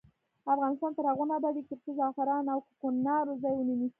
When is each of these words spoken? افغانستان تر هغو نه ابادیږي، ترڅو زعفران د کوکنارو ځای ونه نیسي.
افغانستان 0.55 0.91
تر 0.97 1.05
هغو 1.09 1.23
نه 1.29 1.33
ابادیږي، 1.39 1.69
ترڅو 1.69 1.89
زعفران 1.99 2.41
د 2.47 2.49
کوکنارو 2.65 3.33
ځای 3.43 3.53
ونه 3.55 3.73
نیسي. 3.79 3.89